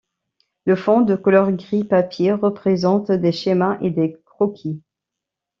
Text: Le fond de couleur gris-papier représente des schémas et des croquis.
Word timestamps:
Le 0.65 0.75
fond 0.75 1.01
de 1.01 1.15
couleur 1.15 1.51
gris-papier 1.51 2.31
représente 2.33 3.11
des 3.11 3.31
schémas 3.31 3.77
et 3.81 3.91
des 3.91 4.17
croquis. 4.25 4.81